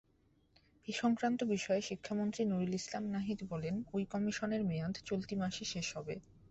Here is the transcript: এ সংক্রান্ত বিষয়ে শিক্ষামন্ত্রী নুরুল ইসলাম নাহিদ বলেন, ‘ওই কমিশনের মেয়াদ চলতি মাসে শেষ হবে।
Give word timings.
এ 0.87 1.01
সংক্রান্ত 1.01 1.39
বিষয়ে 1.53 1.81
শিক্ষামন্ত্রী 1.81 2.41
নুরুল 2.45 2.73
ইসলাম 2.75 3.03
নাহিদ 3.15 3.39
বলেন, 3.51 3.75
‘ওই 3.93 4.03
কমিশনের 4.13 4.61
মেয়াদ 4.65 4.95
চলতি 5.09 5.35
মাসে 5.35 5.63
শেষ 5.73 5.87
হবে। 5.97 6.15